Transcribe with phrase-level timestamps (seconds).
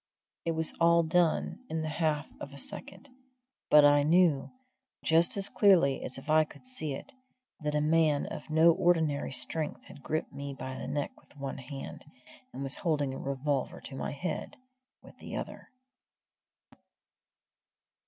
[0.45, 3.07] It was all done in the half of a second;
[3.69, 4.49] but I knew,
[5.05, 7.13] just as clearly as if I could see it,
[7.59, 11.59] that a man of no ordinary strength had gripped me by the neck with one
[11.59, 12.05] hand,
[12.51, 14.57] and was holding a revolver to my head
[15.03, 15.69] with the other.